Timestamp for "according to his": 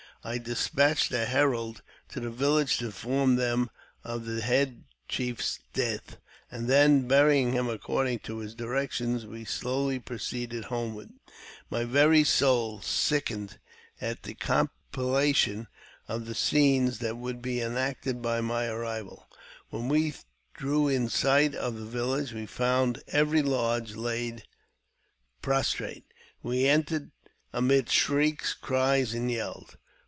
7.67-8.53